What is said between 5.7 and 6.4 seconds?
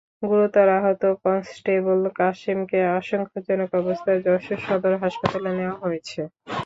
হয়েছে।